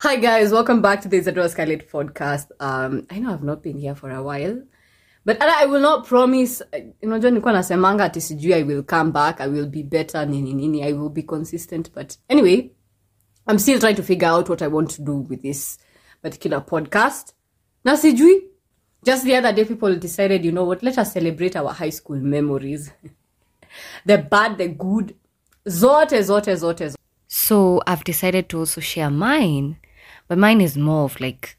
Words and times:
Hi 0.00 0.14
guys, 0.14 0.52
welcome 0.52 0.80
back 0.80 1.00
to 1.00 1.08
the 1.08 1.16
Isadora 1.16 1.48
Scarlett 1.48 1.90
podcast. 1.90 2.52
Um, 2.60 3.04
I 3.10 3.18
know 3.18 3.32
I've 3.32 3.42
not 3.42 3.64
been 3.64 3.76
here 3.78 3.96
for 3.96 4.08
a 4.10 4.22
while, 4.22 4.62
but 5.24 5.42
I 5.42 5.66
will 5.66 5.80
not 5.80 6.06
promise. 6.06 6.62
Unajua 7.02 7.30
nilikuwa 7.30 7.52
nasemanga 7.52 8.04
ati 8.04 8.20
sijui 8.20 8.54
I 8.54 8.62
will 8.62 8.82
come 8.82 9.10
back, 9.10 9.40
I 9.40 9.48
will 9.48 9.66
be 9.66 9.82
better, 9.82 10.28
nini 10.28 10.54
nini, 10.54 10.84
I 10.84 10.92
will 10.92 11.08
be 11.08 11.22
consistent. 11.22 11.92
But 11.94 12.16
anyway, 12.28 12.70
I'm 13.48 13.58
still 13.58 13.80
trying 13.80 13.96
to 13.96 14.02
figure 14.02 14.28
out 14.28 14.48
what 14.48 14.62
I 14.62 14.68
want 14.68 14.90
to 14.96 15.02
do 15.02 15.26
with 15.28 15.42
this 15.42 15.78
particular 16.22 16.60
podcast. 16.60 17.34
Na 17.84 17.96
sijui. 17.96 18.42
Just 19.04 19.24
the 19.24 19.34
other 19.36 19.52
day, 19.52 19.64
people 19.64 19.96
decided, 19.96 20.44
you 20.44 20.52
know 20.52 20.64
what, 20.64 20.82
let 20.82 20.98
us 20.98 21.12
celebrate 21.12 21.56
our 21.56 21.72
high 21.72 21.90
school 21.90 22.20
memories. 22.20 22.92
the 24.06 24.18
bad, 24.18 24.58
the 24.58 24.68
good. 24.68 25.16
Zote, 25.66 26.22
zote, 26.22 26.54
zote, 26.56 26.86
zote. 26.86 26.94
So 27.26 27.82
I've 27.86 28.04
decided 28.04 28.48
to 28.48 28.58
also 28.60 28.80
share 28.80 29.10
mine, 29.10 29.76
but 30.28 30.38
mine 30.38 30.60
is 30.60 30.76
more 30.76 31.04
of 31.04 31.20
like 31.20 31.56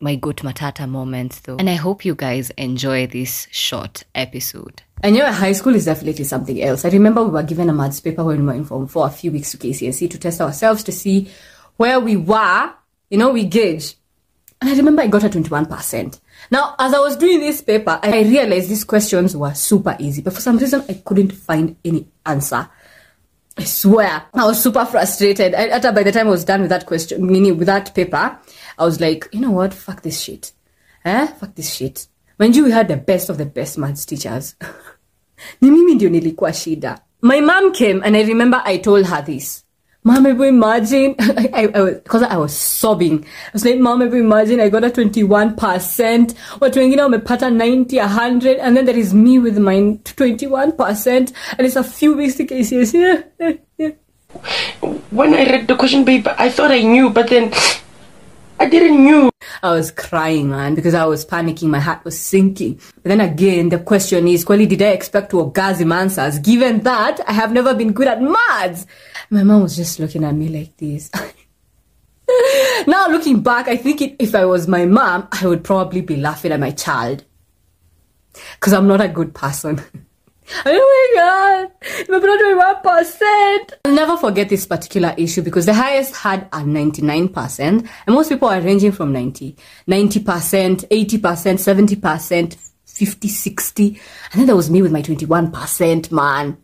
my 0.00 0.16
goat 0.16 0.42
matata 0.42 0.88
moments 0.88 1.40
though. 1.40 1.56
And 1.56 1.70
I 1.70 1.74
hope 1.74 2.04
you 2.04 2.14
guys 2.14 2.50
enjoy 2.50 3.06
this 3.06 3.46
short 3.50 4.02
episode. 4.14 4.82
I 5.02 5.10
know 5.10 5.30
high 5.32 5.52
school 5.52 5.74
is 5.74 5.84
definitely 5.84 6.24
something 6.24 6.60
else. 6.62 6.84
I 6.84 6.88
remember 6.88 7.24
we 7.24 7.30
were 7.30 7.42
given 7.42 7.70
a 7.70 7.72
maths 7.72 8.00
paper 8.00 8.24
when 8.24 8.40
we 8.40 8.46
were 8.46 8.54
in 8.54 8.64
Form 8.64 8.86
4 8.86 9.06
a 9.06 9.10
few 9.10 9.32
weeks 9.32 9.52
to 9.52 9.58
KCSE 9.58 10.10
to 10.10 10.18
test 10.18 10.40
ourselves 10.40 10.82
to 10.84 10.92
see 10.92 11.30
where 11.76 11.98
we 12.00 12.16
were. 12.16 12.72
You 13.10 13.18
know, 13.18 13.30
we 13.30 13.44
gauge. 13.44 13.94
And 14.60 14.70
I 14.70 14.76
remember 14.76 15.02
I 15.02 15.08
got 15.08 15.24
a 15.24 15.28
21%. 15.28 16.20
Now, 16.50 16.76
as 16.78 16.94
I 16.94 17.00
was 17.00 17.16
doing 17.16 17.40
this 17.40 17.62
paper, 17.62 17.98
I 18.02 18.22
realized 18.22 18.68
these 18.68 18.84
questions 18.84 19.36
were 19.36 19.54
super 19.54 19.96
easy, 19.98 20.22
but 20.22 20.32
for 20.32 20.40
some 20.40 20.58
reason 20.58 20.84
I 20.88 20.94
couldn't 21.04 21.32
find 21.32 21.76
any 21.84 22.06
answer. 22.24 22.68
I 23.56 23.64
swear, 23.64 24.24
I 24.34 24.44
was 24.46 24.62
super 24.62 24.84
frustrated. 24.86 25.54
I, 25.54 25.68
after 25.68 25.92
by 25.92 26.02
the 26.02 26.12
time 26.12 26.26
I 26.26 26.30
was 26.30 26.44
done 26.44 26.62
with 26.62 26.70
that 26.70 26.86
question, 26.86 27.26
meaning 27.26 27.56
with 27.58 27.66
that 27.66 27.94
paper, 27.94 28.38
I 28.78 28.84
was 28.84 29.00
like, 29.00 29.28
you 29.32 29.40
know 29.40 29.50
what? 29.50 29.74
Fuck 29.74 30.02
this 30.02 30.20
shit. 30.20 30.52
Eh? 31.04 31.26
Fuck 31.26 31.54
this 31.54 31.74
shit. 31.74 32.06
Mind 32.38 32.56
you, 32.56 32.64
we 32.64 32.70
had 32.70 32.88
the 32.88 32.96
best 32.96 33.28
of 33.28 33.38
the 33.38 33.46
best 33.46 33.76
maths 33.78 34.06
teachers. 34.06 34.56
Ni 35.60 35.70
mimi 35.70 35.94
ndio 35.94 36.08
nilikuwa 36.10 36.52
shida. 36.52 36.98
My 37.22 37.40
mom 37.40 37.72
came 37.72 38.00
and 38.04 38.16
I 38.16 38.22
remember 38.24 38.62
I 38.64 38.78
told 38.78 39.06
her 39.06 39.24
this. 39.24 39.64
Mom, 40.04 40.26
ever 40.26 40.46
imagine? 40.46 41.14
I, 41.20 41.70
I, 41.74 41.94
cause 42.08 42.24
I 42.24 42.36
was 42.36 42.56
sobbing. 42.56 43.24
I 43.24 43.50
was 43.52 43.64
like, 43.64 43.78
Mom, 43.78 44.02
ever 44.02 44.16
imagine 44.16 44.58
I 44.58 44.68
got 44.68 44.82
a 44.82 44.90
21%. 44.90 45.54
Watu 45.54 46.80
wengine 46.80 47.02
wamepata 47.02 47.52
90, 47.52 47.98
100, 47.98 48.58
and 48.58 48.76
then 48.76 48.84
there 48.84 48.98
is 48.98 49.14
me 49.14 49.38
with 49.38 49.58
my 49.58 49.74
21%, 50.02 51.32
and 51.56 51.66
it's 51.66 51.76
a 51.76 51.84
few 51.84 52.16
weeks 52.16 52.34
to 52.34 52.44
KCSE. 52.44 53.24
when 55.10 55.34
I 55.34 55.44
read 55.44 55.68
the 55.68 55.76
question 55.76 56.04
paper, 56.04 56.34
I 56.36 56.50
thought 56.50 56.72
I 56.72 56.82
knew, 56.82 57.08
but 57.10 57.28
then 57.28 57.52
I 58.58 58.68
didn't 58.68 59.04
knew. 59.04 59.31
I 59.64 59.70
was 59.70 59.92
crying, 59.92 60.50
man, 60.50 60.74
because 60.74 60.92
I 60.92 61.04
was 61.04 61.24
panicking. 61.24 61.68
My 61.68 61.78
heart 61.78 62.04
was 62.04 62.18
sinking. 62.18 62.80
But 62.96 63.04
then 63.04 63.20
again, 63.20 63.68
the 63.68 63.78
question 63.78 64.26
is, 64.26 64.44
Kweli, 64.44 64.68
did 64.68 64.82
I 64.82 64.88
expect 64.88 65.30
to 65.30 65.40
orgasm 65.40 65.92
answers? 65.92 66.40
Given 66.40 66.80
that 66.80 67.20
I 67.28 67.32
have 67.32 67.52
never 67.52 67.72
been 67.72 67.92
good 67.92 68.08
at 68.08 68.20
maths. 68.20 68.86
My 69.30 69.44
mom 69.44 69.62
was 69.62 69.76
just 69.76 70.00
looking 70.00 70.24
at 70.24 70.34
me 70.34 70.48
like 70.48 70.76
this. 70.78 71.10
now 72.88 73.06
looking 73.08 73.40
back, 73.40 73.68
I 73.68 73.76
think 73.76 74.00
it, 74.00 74.16
if 74.18 74.34
I 74.34 74.44
was 74.44 74.66
my 74.66 74.84
mom, 74.84 75.28
I 75.30 75.46
would 75.46 75.62
probably 75.62 76.00
be 76.00 76.16
laughing 76.16 76.50
at 76.50 76.58
my 76.58 76.72
child. 76.72 77.24
Because 78.54 78.72
I'm 78.72 78.88
not 78.88 79.00
a 79.00 79.08
good 79.08 79.34
person. 79.34 79.80
Oh 80.66 81.14
my 81.14 81.20
god. 81.22 81.51
91%. 82.08 83.72
I'll 83.84 83.94
never 83.94 84.16
forget 84.16 84.48
this 84.48 84.66
particular 84.66 85.14
issue 85.16 85.42
because 85.42 85.66
the 85.66 85.74
highest 85.74 86.16
had 86.16 86.42
a 86.52 86.60
99%, 86.60 87.60
and 87.60 87.88
most 88.08 88.28
people 88.28 88.48
are 88.48 88.60
ranging 88.60 88.92
from 88.92 89.12
90, 89.12 89.56
90%, 89.88 90.88
80%, 90.88 91.98
70%, 91.98 92.56
50, 92.84 93.28
60. 93.28 94.00
And 94.32 94.40
then 94.40 94.46
there 94.46 94.56
was 94.56 94.70
me 94.70 94.82
with 94.82 94.92
my 94.92 95.02
21%, 95.02 96.12
man. 96.12 96.56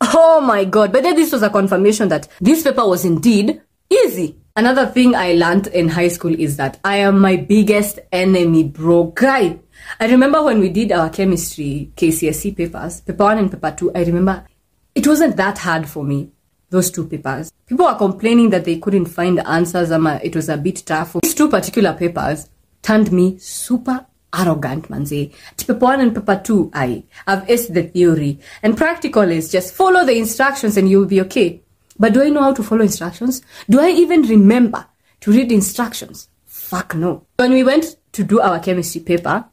Oh 0.00 0.40
my 0.40 0.64
god. 0.64 0.92
But 0.92 1.02
then 1.02 1.16
this 1.16 1.32
was 1.32 1.42
a 1.42 1.50
confirmation 1.50 2.08
that 2.08 2.28
this 2.40 2.62
paper 2.62 2.86
was 2.86 3.04
indeed 3.04 3.60
easy. 3.88 4.36
Another 4.56 4.86
thing 4.86 5.14
I 5.14 5.34
learned 5.34 5.66
in 5.68 5.88
high 5.88 6.08
school 6.08 6.34
is 6.38 6.56
that 6.58 6.78
I 6.84 6.98
am 6.98 7.18
my 7.18 7.36
biggest 7.36 7.98
enemy, 8.12 8.64
bro. 8.64 9.04
Guy, 9.04 9.58
I 9.98 10.06
remember 10.06 10.42
when 10.42 10.60
we 10.60 10.68
did 10.68 10.92
our 10.92 11.10
chemistry 11.10 11.90
KCSE 11.96 12.56
papers, 12.56 13.00
paper 13.00 13.24
one 13.24 13.38
and 13.38 13.50
paper 13.50 13.74
two, 13.76 13.92
I 13.94 14.04
remember 14.04 14.46
it 14.94 15.06
wasn't 15.06 15.36
that 15.36 15.58
hard 15.58 15.88
for 15.88 16.04
me, 16.04 16.30
those 16.70 16.90
two 16.90 17.06
papers. 17.06 17.52
People 17.66 17.86
were 17.86 17.94
complaining 17.94 18.50
that 18.50 18.64
they 18.64 18.78
couldn't 18.78 19.06
find 19.06 19.40
answers, 19.40 19.90
and 19.90 20.06
uh, 20.06 20.20
it 20.22 20.36
was 20.36 20.48
a 20.48 20.56
bit 20.56 20.82
tough. 20.86 21.16
These 21.22 21.34
two 21.34 21.48
particular 21.48 21.94
papers 21.94 22.48
turned 22.82 23.10
me 23.10 23.38
super 23.38 24.06
arrogant, 24.36 24.88
manze. 24.88 25.32
Paper 25.56 25.74
one 25.74 26.00
and 26.00 26.14
paper 26.14 26.40
two, 26.44 26.70
I 26.74 27.04
have 27.26 27.46
aced 27.46 27.72
the 27.72 27.84
theory. 27.84 28.40
And 28.62 28.76
practical 28.76 29.22
is 29.22 29.50
just 29.50 29.74
follow 29.74 30.04
the 30.04 30.16
instructions 30.16 30.76
and 30.76 30.88
you'll 30.88 31.06
be 31.06 31.20
okay. 31.22 31.62
But 31.98 32.12
do 32.12 32.22
I 32.22 32.28
know 32.28 32.42
how 32.42 32.52
to 32.54 32.62
follow 32.62 32.82
instructions? 32.82 33.42
Do 33.70 33.80
I 33.80 33.90
even 33.90 34.22
remember 34.22 34.86
to 35.20 35.30
read 35.30 35.52
instructions? 35.52 36.28
Fuck 36.44 36.94
no. 36.94 37.26
When 37.36 37.52
we 37.52 37.62
went 37.62 37.96
to 38.12 38.24
do 38.24 38.40
our 38.40 38.58
chemistry 38.58 39.00
paper, 39.00 39.44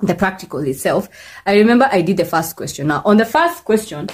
the 0.00 0.14
practical 0.14 0.60
itself, 0.60 1.08
I 1.46 1.56
remember 1.56 1.88
I 1.92 2.00
did 2.00 2.16
the 2.16 2.24
first 2.24 2.56
question. 2.56 2.88
Now, 2.88 3.02
on 3.04 3.18
the 3.18 3.26
first 3.26 3.64
question, 3.64 4.08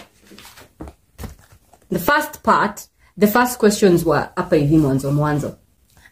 the 1.91 1.99
first 1.99 2.43
part, 2.43 2.87
the 3.17 3.27
first 3.27 3.59
questions 3.59 4.05
were 4.05 4.31
upper 4.37 4.57
hivi 4.57 4.79
mwanzo 4.79 5.13
mwanzo. 5.13 5.57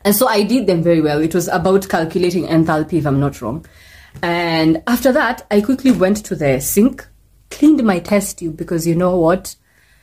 And 0.04 0.14
so 0.14 0.28
I 0.28 0.42
did 0.42 0.66
them 0.66 0.82
very 0.82 1.00
well. 1.00 1.20
It 1.20 1.34
was 1.34 1.48
about 1.48 1.88
calculating 1.88 2.46
enthalpy, 2.46 2.94
if 2.94 3.06
I'm 3.06 3.20
not 3.20 3.40
wrong. 3.40 3.66
And 4.22 4.82
after 4.86 5.12
that, 5.12 5.46
I 5.50 5.60
quickly 5.60 5.90
went 5.90 6.24
to 6.26 6.36
the 6.36 6.60
sink, 6.60 7.06
cleaned 7.50 7.82
my 7.84 7.98
test 7.98 8.38
tube 8.38 8.56
because 8.56 8.86
you 8.86 8.94
know 8.94 9.16
what? 9.16 9.56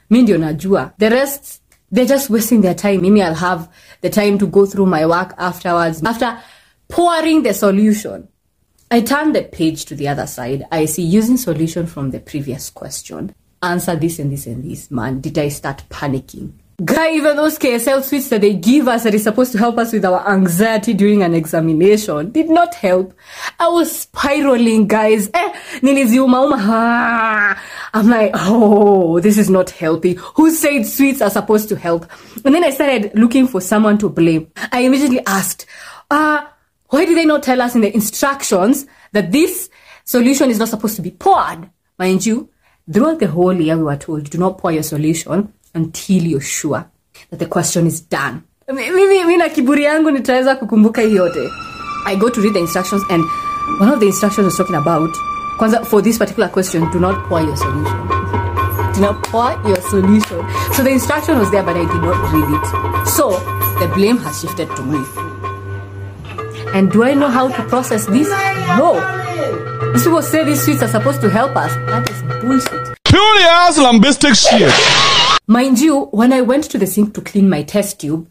Mi 0.09 0.23
ndio 0.23 0.37
najua. 0.37 0.93
The 0.97 1.09
rest, 1.09 1.61
they're 1.91 2.05
just 2.05 2.29
wasting 2.29 2.61
their 2.61 2.75
time. 2.75 3.01
Maybe 3.01 3.21
I'll 3.21 3.33
have 3.33 3.69
the 4.01 4.09
time 4.09 4.37
to 4.39 4.47
go 4.47 4.65
through 4.65 4.85
my 4.85 5.05
work 5.05 5.33
afterwards. 5.37 6.03
After 6.03 6.37
pouring 6.87 7.43
the 7.43 7.53
solution, 7.53 8.27
I 8.91 9.01
turn 9.01 9.33
the 9.33 9.43
page 9.43 9.85
to 9.85 9.95
the 9.95 10.07
other 10.07 10.27
side. 10.27 10.65
I 10.71 10.85
see 10.85 11.03
using 11.03 11.37
solution 11.37 11.87
from 11.87 12.11
the 12.11 12.19
previous 12.19 12.69
question. 12.69 13.33
Answer 13.65 13.95
this 13.95 14.19
and 14.19 14.31
this 14.31 14.45
and 14.45 14.63
this. 14.63 14.91
Man, 14.91 15.21
did 15.21 15.39
I 15.39 15.49
start 15.49 15.83
panicking? 15.89 16.51
Guy, 16.83 17.13
even 17.13 17.35
those 17.35 17.57
KSL 17.57 18.03
suites 18.03 18.29
that 18.29 18.41
they 18.41 18.53
give 18.53 18.87
us 18.87 19.05
that 19.05 19.15
is 19.15 19.23
supposed 19.23 19.53
to 19.53 19.57
help 19.57 19.79
us 19.79 19.91
with 19.91 20.05
our 20.05 20.29
anxiety 20.29 20.93
during 20.93 21.23
an 21.23 21.33
examination 21.33 22.31
did 22.31 22.49
not 22.49 22.75
help. 22.75 23.13
I 23.59 23.69
was 23.69 24.01
spiraling, 24.01 24.85
guys. 24.85 25.29
Eh. 25.33 25.53
Ah. 25.83 27.63
I'm 27.93 28.07
like, 28.09 28.31
oh, 28.35 29.19
this 29.21 29.39
is 29.39 29.49
not 29.49 29.71
healthy. 29.71 30.15
Who 30.35 30.51
said 30.51 30.85
sweets 30.85 31.21
are 31.21 31.29
supposed 31.29 31.69
to 31.69 31.75
help? 31.75 32.11
And 32.43 32.53
then 32.53 32.63
I 32.63 32.69
started 32.69 33.13
looking 33.15 33.47
for 33.47 33.61
someone 33.61 33.97
to 33.99 34.09
blame. 34.09 34.51
I 34.71 34.81
immediately 34.81 35.25
asked, 35.25 35.65
uh, 36.11 36.45
why 36.89 37.05
did 37.05 37.17
they 37.17 37.25
not 37.25 37.41
tell 37.41 37.61
us 37.61 37.73
in 37.73 37.81
the 37.81 37.93
instructions 37.95 38.85
that 39.13 39.31
this 39.31 39.69
solution 40.03 40.51
is 40.51 40.59
not 40.59 40.67
supposed 40.67 40.97
to 40.97 41.01
be 41.01 41.11
poured? 41.11 41.69
Mind 41.97 42.25
you, 42.25 42.49
throughout 42.91 43.19
the 43.19 43.27
whole 43.27 43.53
year 43.53 43.77
we 43.77 43.83
were 43.83 43.97
told, 43.97 44.29
do 44.29 44.37
not 44.37 44.57
pour 44.57 44.71
your 44.71 44.83
solution 44.83 45.53
until 45.73 46.23
you're 46.23 46.41
sure 46.41 46.89
that 47.29 47.39
the 47.39 47.45
question 47.47 47.87
is 47.87 48.01
done. 48.01 48.43
Yote. 51.07 51.49
I 52.05 52.15
go 52.19 52.29
to 52.29 52.41
read 52.41 52.53
the 52.53 52.59
instructions 52.59 53.03
and 53.09 53.23
one 53.79 53.89
of 53.89 53.99
the 53.99 54.07
instructions 54.07 54.45
was 54.45 54.57
talking 54.57 54.75
about 54.75 55.09
for 55.87 56.01
this 56.01 56.17
particular 56.17 56.49
question 56.49 56.89
do 56.91 56.99
not 56.99 57.27
pour 57.27 57.41
your 57.41 57.55
solution. 57.55 58.07
do 58.93 59.01
not 59.01 59.23
pour 59.25 59.51
your 59.67 59.81
solution. 59.81 60.45
So 60.73 60.83
the 60.83 60.91
instruction 60.91 61.37
was 61.37 61.51
there 61.51 61.63
but 61.63 61.75
I 61.75 61.81
did 61.81 62.01
not 62.01 62.33
read 62.33 62.49
it. 62.49 63.07
So 63.07 63.31
the 63.79 63.87
blame 63.93 64.17
has 64.17 64.41
shifted 64.41 64.67
to 64.75 64.83
me. 64.83 65.03
And 66.73 66.91
do 66.91 67.03
I 67.03 67.13
know 67.13 67.29
how 67.29 67.47
to 67.47 67.63
process 67.69 68.05
this? 68.05 68.27
No. 68.77 69.14
These 69.93 70.03
people 70.03 70.21
say 70.21 70.43
these 70.43 70.63
sweets 70.63 70.83
are 70.83 70.87
supposed 70.87 71.21
to 71.21 71.29
help 71.29 71.55
us. 71.55 71.73
That 71.87 72.09
is 72.09 72.21
bullshit. 72.41 72.97
Purely 73.05 73.43
ass 73.43 73.77
lambistic 73.77 74.35
shit. 74.35 74.73
Mind 75.47 75.79
you, 75.79 76.05
when 76.05 76.33
I 76.33 76.41
went 76.41 76.65
to 76.65 76.77
the 76.77 76.87
sink 76.87 77.13
to 77.13 77.21
clean 77.21 77.49
my 77.49 77.63
test 77.63 78.01
tube, 78.01 78.27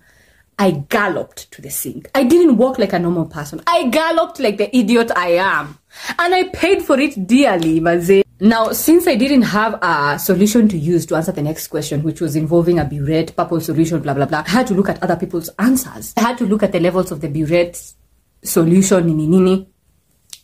I 0.59 0.71
galloped 0.89 1.51
to 1.53 1.63
the 1.63 1.71
sink. 1.71 2.11
I 2.15 2.25
didn't 2.25 2.57
walk 2.57 2.79
like 2.79 2.93
a 2.93 2.99
normal 2.99 3.27
person. 3.27 3.61
I 3.67 3.89
galloped 3.89 4.41
like 4.41 4.59
the 4.59 4.75
idiot 4.77 5.11
I 5.17 5.31
am. 5.31 5.79
And 6.19 6.35
I 6.35 6.45
paid 6.49 6.83
for 6.83 6.99
it 6.99 7.27
dearly, 7.27 7.81
Maze. 7.81 8.23
Now, 8.41 8.73
since 8.73 9.07
I 9.07 9.15
didn't 9.15 9.43
have 9.43 9.79
a 9.81 10.19
solution 10.19 10.69
to 10.69 10.77
use 10.77 11.07
to 11.07 11.17
answer 11.17 11.33
the 11.33 11.43
next 11.43 11.69
question, 11.69 12.03
which 12.03 12.21
was 12.21 12.37
involving 12.37 12.79
a 12.79 12.85
burette, 12.85 13.35
purple 13.37 13.61
solution, 13.61 14.01
blah, 14.01 14.15
blah, 14.15 14.27
blah, 14.27 14.43
I 14.47 14.51
had 14.51 14.67
to 14.69 14.75
look 14.75 14.89
at 14.89 15.03
other 15.03 15.17
people's 15.17 15.49
answers. 15.59 16.13
I 16.17 16.21
had 16.21 16.39
to 16.39 16.47
look 16.47 16.63
at 16.63 16.73
the 16.73 16.81
levels 16.81 17.13
of 17.13 17.21
the 17.21 17.29
burette 17.29 17.95
solution, 18.43 19.07
nini, 19.07 19.27
nini. 19.27 19.69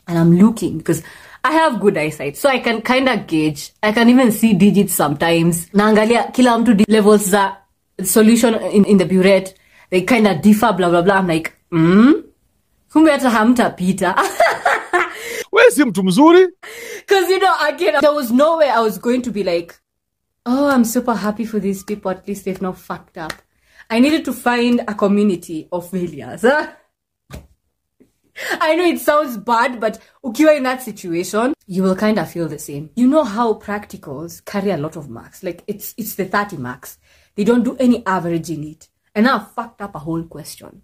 And 0.07 0.19
I'm 0.19 0.37
looking 0.37 0.79
because 0.79 1.03
I 1.45 1.53
have 1.53 1.81
good 1.81 1.97
eyesight, 1.97 2.37
so 2.37 2.49
I 2.49 2.59
can 2.59 2.83
kind 2.83 3.09
of 3.09 3.27
gauge. 3.27 3.73
I 3.83 3.93
can 3.93 4.09
even 4.09 4.33
see 4.33 4.55
digits 4.55 4.95
sometimes. 4.95 5.69
Naangalia 5.73 6.33
kila 6.33 6.59
mtu 6.59 6.85
levels 6.89 7.31
za 7.31 7.57
solution 8.05 8.55
in, 8.55 8.85
in 8.85 8.99
the 8.99 9.05
burette 9.05 9.55
they 9.91 10.03
kind 10.03 10.27
of 10.27 10.41
differ, 10.41 10.73
blah, 10.73 10.89
blah, 10.89 11.03
blah. 11.03 11.17
I'm 11.17 11.27
like, 11.27 11.53
mm? 11.71 12.25
Kumbe 12.91 13.11
hata 13.11 13.29
hamtapita. 13.31 14.15
we 15.53 15.63
si 15.71 15.85
mtu 15.85 16.03
mzuri 16.03 16.49
Because, 17.01 17.29
you 17.29 17.39
know, 17.39 17.55
again, 17.69 17.97
there 18.01 18.13
was 18.13 18.31
no 18.31 18.59
way 18.59 18.71
I 18.71 18.81
was 18.81 18.99
going 18.99 19.23
to 19.23 19.31
be 19.31 19.43
like, 19.43 19.75
oh, 20.47 20.69
I'm 20.69 20.85
super 20.85 21.15
happy 21.15 21.45
for 21.45 21.59
these 21.59 21.83
people. 21.83 22.11
At 22.11 22.27
least 22.27 22.45
they've 22.45 22.63
not 22.63 22.79
fucked 22.79 23.19
up. 23.19 23.33
I 23.91 23.99
needed 23.99 24.25
to 24.27 24.33
find 24.33 24.81
a 24.87 24.95
community 24.95 25.69
of 25.73 25.91
failures. 25.91 26.45
I 28.61 28.75
know 28.77 28.85
it 28.85 29.01
sounds 29.01 29.37
bad, 29.37 29.81
but 29.81 29.99
ukiwa 30.25 30.57
in 30.57 30.63
that 30.65 30.83
situation, 30.83 31.55
you 31.67 31.83
will 31.83 31.97
kind 31.97 32.19
of 32.19 32.31
feel 32.31 32.49
the 32.49 32.59
same. 32.59 32.91
You 32.97 33.07
know 33.07 33.25
how 33.25 33.55
practicals 33.55 34.45
carry 34.45 34.71
a 34.71 34.77
lot 34.77 34.97
of 34.97 35.09
marks. 35.09 35.43
Like 35.43 35.63
it's 35.67 35.95
it's 35.97 36.15
the 36.15 36.25
30 36.25 36.57
marks. 36.57 36.99
They 37.35 37.45
don't 37.45 37.63
do 37.63 37.77
any 37.79 38.05
average 38.07 38.51
in 38.51 38.65
it. 38.65 38.89
And 39.15 39.29
I 39.29 39.39
fucked 39.39 39.83
up 39.83 39.95
a 39.95 39.99
whole 39.99 40.23
question. 40.25 40.83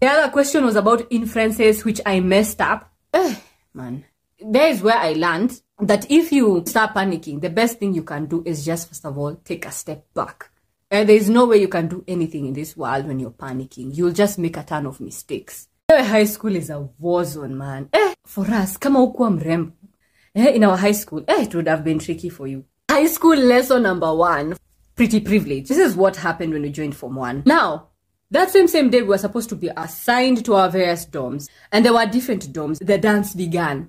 The 0.00 0.08
other 0.08 0.32
question 0.32 0.64
was 0.64 0.76
about 0.76 1.06
inferences, 1.10 1.84
which 1.84 2.00
I 2.04 2.20
messed 2.20 2.60
up. 2.60 2.92
Eh, 3.14 3.36
man. 3.74 4.04
There 4.40 4.68
is 4.68 4.82
where 4.82 4.96
I 4.96 5.12
learned 5.12 5.60
that 5.78 6.10
if 6.10 6.32
you 6.32 6.64
start 6.66 6.94
panicking, 6.94 7.40
the 7.40 7.50
best 7.50 7.78
thing 7.78 7.94
you 7.94 8.02
can 8.02 8.26
do 8.26 8.42
is 8.44 8.64
just, 8.64 8.88
first 8.88 9.04
of 9.04 9.16
all, 9.16 9.36
take 9.36 9.64
a 9.66 9.70
step 9.70 10.06
back. 10.12 10.50
There 10.90 11.08
is 11.08 11.30
no 11.30 11.46
way 11.46 11.58
you 11.58 11.68
can 11.68 11.86
do 11.86 12.04
anything 12.08 12.46
in 12.46 12.52
this 12.52 12.76
world 12.76 13.06
when 13.06 13.20
you're 13.20 13.30
panicking. 13.30 13.96
You'll 13.96 14.12
just 14.12 14.38
make 14.38 14.56
a 14.56 14.64
ton 14.64 14.86
of 14.86 15.00
mistakes. 15.00 15.68
Eh, 15.92 16.02
High 16.04 16.24
school 16.24 16.56
is 16.56 16.70
a 16.70 16.80
war 16.98 17.24
zone, 17.24 17.54
man. 17.56 17.88
Eh, 17.92 18.14
for 18.24 18.46
us, 18.50 18.78
kama 18.78 19.02
ukuwa 19.02 19.30
mrembo. 19.30 19.72
Eh, 20.34 20.56
in 20.56 20.64
our 20.64 20.76
high 20.78 20.94
school, 20.94 21.22
eh, 21.28 21.42
it 21.42 21.54
would 21.54 21.68
have 21.68 21.84
been 21.84 21.98
tricky 21.98 22.30
for 22.30 22.46
you. 22.48 22.64
High 22.90 23.08
school 23.08 23.36
lesson 23.36 23.82
number 23.82 24.14
one, 24.14 24.56
pretty 24.96 25.20
privilege. 25.20 25.68
This 25.68 25.78
is 25.78 25.94
what 25.94 26.16
happened 26.16 26.54
when 26.54 26.62
we 26.62 26.70
joined 26.70 26.94
Form 26.96 27.16
1. 27.16 27.42
Now, 27.44 27.88
that 28.30 28.50
same 28.50 28.68
same 28.68 28.88
day, 28.88 29.02
we 29.02 29.08
were 29.08 29.18
supposed 29.18 29.50
to 29.50 29.56
be 29.56 29.70
assigned 29.76 30.42
to 30.46 30.54
our 30.54 30.70
various 30.70 31.04
dorms, 31.04 31.50
and 31.70 31.84
there 31.84 31.92
were 31.92 32.06
different 32.06 32.50
dorms. 32.54 32.78
The 32.78 32.96
dance 32.96 33.34
began. 33.34 33.88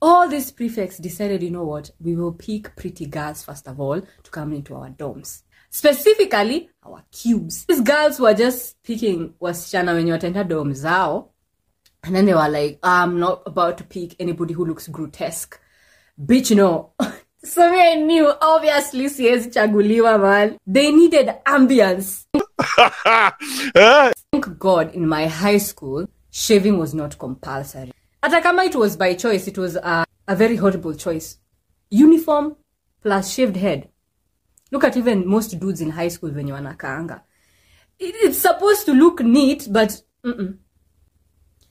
All 0.00 0.28
these 0.28 0.52
prefects 0.52 0.98
decided, 0.98 1.42
you 1.42 1.50
know 1.50 1.64
what, 1.64 1.90
we 2.00 2.14
will 2.14 2.32
pick 2.32 2.76
pretty 2.76 3.06
girls 3.06 3.42
first 3.42 3.66
of 3.66 3.80
all 3.80 4.00
to 4.00 4.30
come 4.30 4.52
into 4.52 4.76
our 4.76 4.90
dorms. 4.90 5.42
Specifically, 5.70 6.68
our 6.84 7.04
cubes. 7.12 7.64
These 7.66 7.82
girls 7.82 8.18
were 8.18 8.34
just 8.34 8.82
picking 8.82 9.34
wasichana 9.40 9.92
wenye 9.94 10.12
wataenda 10.12 10.44
dom 10.48 10.72
zao, 10.74 11.28
and 12.02 12.14
then 12.14 12.26
they 12.26 12.34
were 12.34 12.48
like, 12.48 12.78
I'm 12.82 13.20
not 13.20 13.42
about 13.46 13.78
to 13.78 13.84
pick 13.84 14.16
anybody 14.18 14.52
who 14.54 14.64
looks 14.64 14.88
grotesque. 14.88 15.60
Bitch, 16.20 16.56
no. 16.56 16.90
so 17.44 17.70
me, 17.70 17.80
I 17.80 17.94
knew, 17.94 18.32
obviously, 18.40 19.08
siwezi 19.08 19.50
chaguliwa, 19.50 20.20
man. 20.20 20.58
They 20.66 20.90
needed 20.90 21.34
ambience. 21.46 22.24
eh? 23.76 24.12
Thank 24.32 24.58
God 24.58 24.94
in 24.94 25.06
my 25.06 25.28
high 25.28 25.58
school, 25.58 26.08
shaving 26.30 26.78
was 26.78 26.94
not 26.94 27.16
compulsory. 27.16 27.92
Hata 28.22 28.42
kama 28.42 28.64
it 28.64 28.74
was 28.74 28.96
by 28.96 29.14
choice, 29.14 29.46
it 29.46 29.56
was 29.56 29.76
a, 29.76 30.04
a 30.26 30.34
very 30.36 30.56
horrible 30.56 30.94
choice. 30.94 31.38
Uniform 31.90 32.56
plus 33.02 33.32
shaved 33.32 33.56
head. 33.56 33.88
Look 34.70 34.84
at 34.84 34.96
even 34.96 35.26
most 35.26 35.58
dudes 35.58 35.80
in 35.80 35.90
high 35.90 36.10
school 36.10 36.30
venye 36.30 36.52
wanakaanga. 36.52 37.20
It, 37.98 38.14
it's 38.22 38.38
supposed 38.38 38.86
to 38.86 38.92
look 38.92 39.20
neat, 39.20 39.68
but 39.70 40.02
mm-mm. 40.24 40.56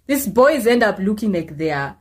these 0.08 0.28
boys 0.28 0.68
end 0.68 0.84
up 0.84 1.00
looking 1.00 1.32
like 1.32 1.58
they 1.58 1.72
are, 1.72 1.96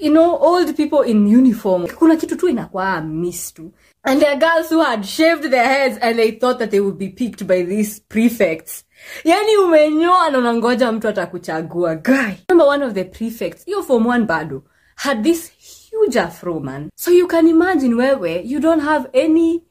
you 0.00 0.10
know, 0.10 0.36
old 0.38 0.76
people 0.76 1.02
in 1.02 1.26
uniform. 1.26 1.86
Kuna 1.86 2.16
kitu 2.16 2.36
tu 2.36 2.48
inakwaa 2.48 3.00
miss 3.00 3.52
tu. 3.54 3.72
And 4.04 4.20
there 4.20 4.32
are 4.32 4.38
girls 4.38 4.68
who 4.70 4.82
had 4.82 5.06
shaved 5.06 5.44
their 5.44 5.64
heads 5.64 5.98
and 6.02 6.18
they 6.18 6.32
thought 6.32 6.58
that 6.58 6.70
they 6.72 6.80
would 6.80 6.98
be 6.98 7.08
picked 7.08 7.46
by 7.46 7.62
these 7.62 8.00
prefects. 8.00 8.84
Yani 9.24 9.56
umenyoa 9.56 10.30
na 10.30 10.38
unangoja 10.38 10.92
mtu 10.92 11.08
atakuchagua. 11.08 11.94
Guy. 11.94 12.32
Remember 12.48 12.66
one 12.66 12.84
of 12.84 12.94
the 12.94 13.04
prefects, 13.04 13.64
hiyo 13.64 13.82
form 13.82 14.06
one 14.06 14.24
bado, 14.24 14.62
had 14.96 15.22
this 15.22 15.48
huge 15.48 16.18
afro 16.18 16.60
man. 16.60 16.90
So 16.96 17.10
you 17.10 17.28
can 17.28 17.48
imagine 17.48 17.94
wewe, 17.94 18.42
you 18.44 18.60
don't 18.60 18.82
have 18.82 19.08
any 19.14 19.62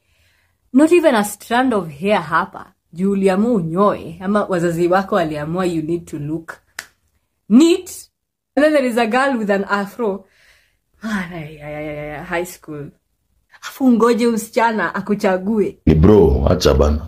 not 0.72 0.92
even 0.92 1.14
a 1.14 1.24
strand 1.24 1.74
of 1.74 1.88
hair 1.88 2.20
hapa. 2.22 2.72
Juu 2.92 3.10
uliamua 3.10 3.52
unyoe 3.52 4.18
ama 4.20 4.44
wazazi 4.44 4.88
wako 4.88 5.14
waliamua 5.14 5.66
you 5.66 5.82
need 5.82 6.04
to 6.04 6.18
look 6.18 6.52
neat. 7.48 7.90
And 8.56 8.64
then 8.64 8.72
there 8.72 8.88
is 8.88 8.98
a 8.98 9.06
girl 9.06 9.38
with 9.38 9.50
an 9.50 9.64
afro. 9.64 10.24
High 12.28 12.44
school. 12.46 12.90
Afu 13.62 13.92
ngoje 13.92 14.26
msichana 14.26 14.94
akuchague. 14.94 15.78
Bro 15.96 16.46
acha 16.50 16.74
bana 16.74 17.06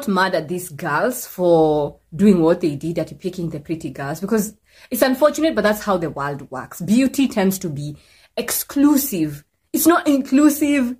not 0.00 0.08
mad 0.14 0.34
at 0.34 0.48
these 0.48 0.68
girls 0.70 1.26
for 1.26 1.98
doing 2.14 2.40
what 2.40 2.60
they 2.60 2.76
did 2.76 2.98
at 2.98 3.18
picking 3.18 3.50
the 3.50 3.60
pretty 3.60 3.90
girls 3.90 4.20
because 4.20 4.54
it's 4.90 5.02
unfortunate, 5.02 5.54
but 5.54 5.62
that's 5.62 5.84
how 5.84 5.96
the 5.96 6.10
world 6.10 6.50
works. 6.50 6.80
Beauty 6.80 7.28
tends 7.28 7.58
to 7.58 7.68
be 7.68 7.96
exclusive. 8.36 9.44
It's 9.72 9.86
not 9.86 10.08
inclusive. 10.08 10.96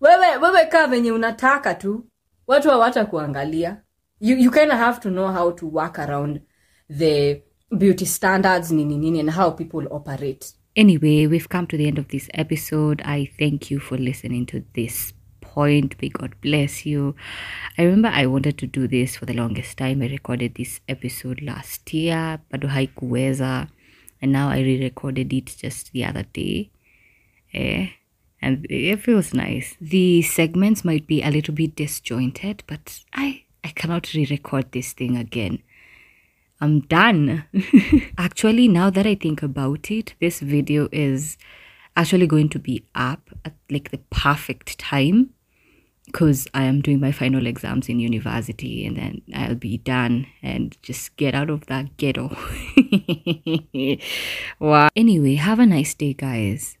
Wewe, 0.00 0.36
wewe 0.40 0.70
kaa 0.70 0.86
venye 0.86 1.12
unataka 1.12 1.74
tu. 1.74 2.06
Watu 2.46 2.70
hawata 2.70 3.04
kuangalia. 3.04 3.82
You, 4.20 4.36
you 4.36 4.50
kind 4.50 4.70
of 4.70 4.78
have 4.78 5.00
to 5.00 5.10
know 5.10 5.32
how 5.32 5.50
to 5.52 5.66
work 5.66 5.98
around 5.98 6.40
the 6.90 7.42
beauty 7.70 8.04
standards, 8.04 8.70
nini 8.70 8.96
nini, 8.96 9.20
and 9.20 9.30
how 9.30 9.50
people 9.50 9.86
operate. 9.90 10.52
Anyway, 10.76 11.26
we've 11.26 11.48
come 11.48 11.66
to 11.66 11.76
the 11.76 11.86
end 11.86 11.98
of 11.98 12.08
this 12.08 12.28
episode. 12.34 13.00
I 13.04 13.30
thank 13.38 13.70
you 13.70 13.80
for 13.80 13.96
listening 13.96 14.46
to 14.46 14.62
this 14.74 15.13
point. 15.54 15.94
May 16.02 16.08
God 16.08 16.34
bless 16.40 16.84
you. 16.84 17.14
I 17.78 17.84
remember 17.84 18.08
I 18.08 18.26
wanted 18.26 18.58
to 18.58 18.66
do 18.66 18.88
this 18.88 19.16
for 19.16 19.26
the 19.26 19.34
longest 19.34 19.78
time. 19.78 20.02
I 20.02 20.08
recorded 20.08 20.54
this 20.54 20.80
episode 20.88 21.40
last 21.42 21.92
year, 21.94 22.40
bado 22.50 22.68
haikuweza. 22.68 23.68
And 24.20 24.32
now 24.32 24.48
I 24.48 24.60
re-recorded 24.60 25.32
it 25.32 25.56
just 25.58 25.92
the 25.92 26.04
other 26.04 26.24
day. 26.32 26.70
Eh, 27.52 27.88
and 28.42 28.66
it 28.68 28.96
feels 28.96 29.32
nice. 29.34 29.76
The 29.80 30.22
segments 30.22 30.84
might 30.84 31.06
be 31.06 31.22
a 31.22 31.30
little 31.30 31.54
bit 31.54 31.76
disjointed, 31.76 32.64
but 32.66 33.00
I 33.12 33.44
I 33.62 33.68
cannot 33.68 34.12
re-record 34.14 34.72
this 34.72 34.92
thing 34.92 35.16
again. 35.16 35.62
I'm 36.60 36.80
done. 36.80 37.44
actually, 38.18 38.68
now 38.68 38.90
that 38.90 39.06
I 39.06 39.14
think 39.14 39.42
about 39.42 39.90
it, 39.90 40.14
this 40.20 40.40
video 40.40 40.88
is 40.92 41.36
actually 41.96 42.26
going 42.26 42.48
to 42.50 42.58
be 42.58 42.84
up 42.94 43.30
at 43.44 43.54
like 43.70 43.90
the 43.90 44.00
perfect 44.10 44.78
time 44.78 45.30
because 46.06 46.46
I 46.54 46.64
am 46.64 46.80
doing 46.80 47.00
my 47.00 47.12
final 47.12 47.46
exams 47.46 47.88
in 47.88 47.98
university 47.98 48.86
and 48.86 48.96
then 48.96 49.22
I'll 49.34 49.54
be 49.54 49.78
done 49.78 50.26
and 50.42 50.76
just 50.82 51.16
get 51.16 51.34
out 51.34 51.50
of 51.50 51.66
that 51.66 51.96
ghetto. 51.96 52.36
wow. 54.60 54.88
Anyway, 54.94 55.34
have 55.34 55.58
a 55.58 55.66
nice 55.66 55.94
day, 55.94 56.12
guys. 56.12 56.72